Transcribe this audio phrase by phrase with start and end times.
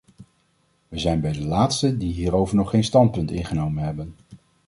[0.87, 4.15] Wij zijn bijna de laatsten die hierover nog geen standpunt ingenomen hebben.